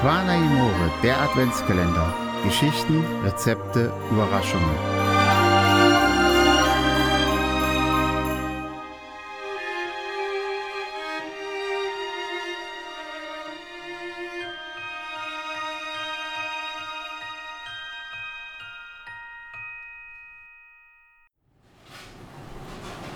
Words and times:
Amore, 0.00 0.92
der 1.02 1.20
Adventskalender. 1.20 2.14
Geschichten, 2.44 3.04
Rezepte, 3.24 3.92
Überraschungen. 4.12 4.64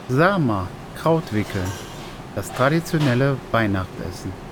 Sama, 0.09 0.67
Krautwickeln. 0.97 1.65
Das 2.35 2.53
traditionelle 2.53 3.37
Weihnachtsessen. 3.53 4.52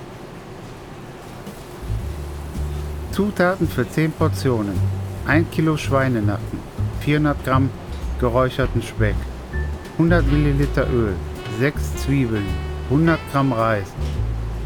Zutaten 3.12 3.68
für 3.68 3.88
10 3.88 4.12
Portionen. 4.12 4.78
1 5.26 5.50
Kilo 5.50 5.76
Schweinenacken, 5.76 6.58
400 7.00 7.44
Gramm 7.44 7.70
geräucherten 8.18 8.82
Speck, 8.82 9.14
100 9.92 10.26
Milliliter 10.30 10.86
Öl, 10.92 11.14
6 11.58 11.96
Zwiebeln, 11.98 12.46
100 12.88 13.18
Gramm 13.30 13.52
Reis, 13.52 13.86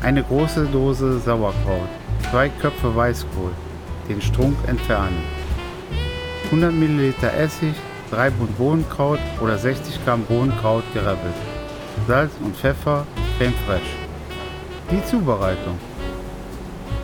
eine 0.00 0.22
große 0.22 0.66
Dose 0.66 1.18
Sauerkraut, 1.18 1.88
2 2.30 2.48
Köpfe 2.60 2.94
Weißkohl, 2.94 3.50
den 4.08 4.22
Strunk 4.22 4.56
entfernen, 4.66 5.22
100 6.46 6.72
Milliliter 6.72 7.34
Essig, 7.34 7.74
3 8.10 8.30
Bund 8.30 8.56
Bohnenkraut 8.56 9.20
oder 9.40 9.58
60 9.58 10.04
Gramm 10.04 10.22
Bohnenkraut 10.24 10.84
gerappelt, 10.94 11.34
Salz 12.06 12.32
und 12.42 12.56
Pfeffer, 12.56 13.06
Creme 13.38 13.54
fraiche. 13.66 13.82
Die 14.90 15.04
Zubereitung. 15.04 15.78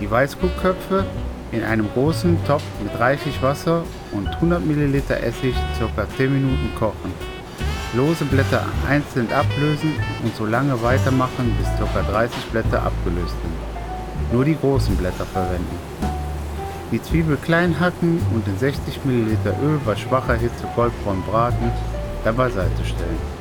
Die 0.00 0.10
Weißkohlköpfe 0.10 1.04
in 1.52 1.64
einem 1.64 1.88
großen 1.92 2.38
Topf 2.46 2.62
mit 2.82 2.98
reichlich 2.98 3.42
Wasser 3.42 3.82
und 4.12 4.28
100 4.28 4.64
ml 4.64 4.94
Essig 4.94 5.54
ca. 5.78 6.06
10 6.16 6.32
Minuten 6.32 6.70
kochen. 6.78 7.12
Lose 7.94 8.24
Blätter 8.24 8.64
einzeln 8.88 9.28
ablösen 9.32 9.94
und 10.22 10.34
so 10.36 10.46
lange 10.46 10.80
weitermachen, 10.80 11.56
bis 11.58 11.66
ca. 11.76 12.02
30 12.02 12.44
Blätter 12.52 12.82
abgelöst 12.82 13.34
sind. 13.42 14.32
Nur 14.32 14.44
die 14.44 14.56
großen 14.56 14.94
Blätter 14.96 15.26
verwenden. 15.26 15.76
Die 16.92 17.02
Zwiebel 17.02 17.36
klein 17.36 17.78
hacken 17.80 18.20
und 18.32 18.46
in 18.46 18.58
60 18.58 19.04
ml 19.04 19.36
Öl 19.62 19.80
bei 19.84 19.96
schwacher 19.96 20.34
Hitze 20.34 20.66
goldbraun 20.76 21.22
braten, 21.22 21.72
dann 22.24 22.36
beiseite 22.36 22.84
stellen. 22.84 23.40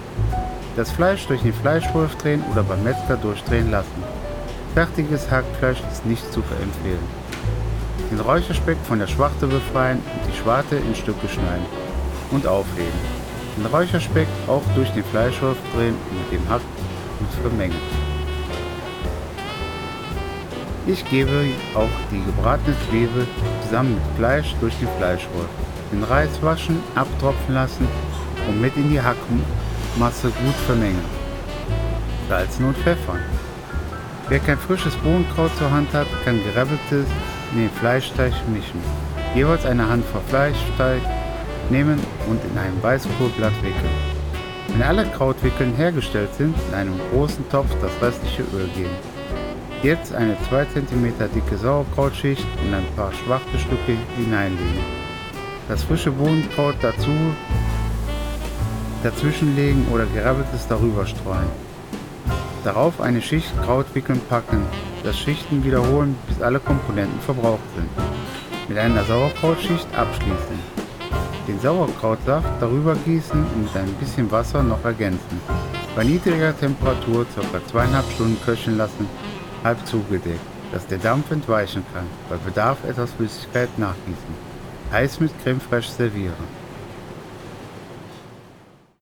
Das 0.76 0.92
Fleisch 0.92 1.28
durch 1.28 1.42
den 1.42 1.54
Fleischwolf 1.54 2.16
drehen 2.16 2.44
oder 2.52 2.64
beim 2.64 2.84
Metzger 2.84 3.18
durchdrehen 3.18 3.70
lassen. 3.70 4.04
Fertiges 4.74 5.30
Hackfleisch 5.30 5.82
ist 5.92 6.06
nicht 6.06 6.32
zu 6.32 6.40
empfehlen 6.40 7.19
den 8.10 8.20
Räucherspeck 8.20 8.78
von 8.88 9.00
der 9.00 9.08
Schwarte 9.08 9.48
befreien 9.48 9.98
und 9.98 10.32
die 10.32 10.38
Schwarte 10.38 10.78
in 10.78 10.96
Stücke 10.96 11.28
schneiden 11.28 11.66
und 12.32 12.48
aufheben. 12.48 13.00
Den 13.58 13.66
Räucherspeck 13.66 14.28
auch 14.48 14.64
durch 14.76 14.90
den 14.92 15.04
Fleischwolf 15.04 15.58
drehen 15.76 15.96
und 16.10 16.20
mit 16.20 16.40
dem 16.40 16.50
Hack 16.50 16.62
und 17.20 17.42
vermengen. 17.42 17.78
Ich 20.88 21.08
gebe 21.10 21.46
auch 21.76 21.90
die 22.12 22.24
gebratene 22.24 22.76
Zwiebel 22.90 23.28
zusammen 23.64 23.94
mit 23.94 24.18
Fleisch 24.18 24.56
durch 24.60 24.74
den 24.80 24.88
Fleischwolf. 24.98 25.50
Den 25.92 26.04
Reis 26.04 26.30
waschen, 26.42 26.80
abtropfen 26.96 27.54
lassen 27.54 27.88
und 28.48 28.60
mit 28.60 28.76
in 28.76 28.90
die 28.90 29.02
Hackmasse 29.02 30.30
gut 30.30 30.56
vermengen. 30.66 31.04
Salzen 32.28 32.66
und 32.66 32.78
pfeffern. 32.78 33.20
Wer 34.30 34.40
kein 34.40 34.58
frisches 34.58 34.96
Bohnenkraut 34.98 35.52
zur 35.58 35.72
Hand 35.72 35.92
hat, 35.94 36.08
kann 36.24 36.44
gerabbeltes 36.44 37.06
in 37.52 37.60
den 37.60 37.70
Fleischteig 37.70 38.34
mischen. 38.52 38.82
Jeweils 39.36 39.66
eine 39.66 39.88
Handvoll 39.88 40.22
Fleischteig 40.28 41.02
nehmen 41.70 42.00
und 42.28 42.42
in 42.44 42.58
einem 42.58 42.82
Weißkohlblatt 42.82 43.56
wickeln. 43.62 44.20
Wenn 44.70 44.84
alle 44.84 45.06
Krautwickeln 45.06 45.76
hergestellt 45.76 46.34
sind, 46.36 46.56
in 46.70 46.76
einem 46.76 47.00
großen 47.12 47.48
Topf 47.50 47.70
das 47.82 47.92
restliche 48.02 48.44
Öl 48.54 48.68
geben. 48.76 48.96
Jetzt 49.82 50.14
eine 50.14 50.36
2 50.50 50.66
cm 50.66 51.14
dicke 51.34 51.58
Sauerkrautschicht 51.58 52.46
und 52.66 52.74
ein 52.74 52.86
paar 52.96 53.12
schwache 53.14 53.58
Stücke 53.58 53.98
hineinlegen. 54.18 54.84
Das 55.68 55.84
frische 55.84 56.12
Bohnenkraut 56.12 56.76
dazu 56.82 57.12
dazwischenlegen 59.04 59.88
oder 59.94 60.06
gerabbeltes 60.08 60.68
darüber 60.68 61.06
streuen. 61.06 61.69
Darauf 62.64 63.00
eine 63.00 63.22
Schicht 63.22 63.52
Krautwickeln 63.64 64.20
packen, 64.28 64.66
das 65.04 65.18
Schichten 65.18 65.64
wiederholen, 65.64 66.16
bis 66.28 66.42
alle 66.42 66.60
Komponenten 66.60 67.20
verbraucht 67.22 67.64
sind. 67.76 67.90
Mit 68.68 68.78
einer 68.78 69.04
Sauerkrautschicht 69.06 69.88
abschließen. 69.96 70.60
Den 71.48 71.60
Sauerkrautsaft 71.62 72.48
darüber 72.60 72.96
gießen 73.06 73.40
und 73.40 73.64
mit 73.64 73.76
ein 73.76 73.94
bisschen 73.94 74.30
Wasser 74.30 74.62
noch 74.62 74.84
ergänzen. 74.84 75.42
Bei 75.96 76.04
niedriger 76.04 76.58
Temperatur 76.58 77.26
ca. 77.34 77.78
2,5 77.80 78.12
Stunden 78.14 78.38
köcheln 78.46 78.78
lassen, 78.78 79.08
halb 79.64 79.86
zugedeckt, 79.88 80.40
dass 80.74 80.86
der 80.86 81.00
Dampf 81.00 81.32
entweichen 81.32 81.84
kann. 81.94 82.06
Bei 82.30 82.36
Bedarf 82.36 82.78
etwas 82.88 83.12
Flüssigkeit 83.14 83.70
nachgießen. 83.80 84.50
Heiß 84.92 85.20
mit 85.22 85.32
Creme 85.44 85.62
fraiche 85.62 85.92
servieren. 85.92 86.59